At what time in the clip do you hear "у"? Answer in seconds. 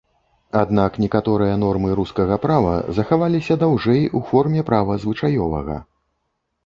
4.21-4.25